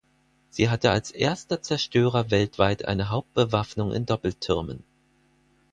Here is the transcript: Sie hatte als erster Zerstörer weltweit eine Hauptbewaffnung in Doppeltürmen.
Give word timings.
Sie 0.49 0.71
hatte 0.71 0.89
als 0.89 1.11
erster 1.11 1.61
Zerstörer 1.61 2.31
weltweit 2.31 2.85
eine 2.85 3.09
Hauptbewaffnung 3.11 3.91
in 3.91 4.07
Doppeltürmen. 4.07 4.83